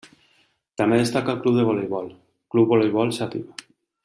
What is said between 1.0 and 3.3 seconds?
destaca el club de voleibol, Club Voleibol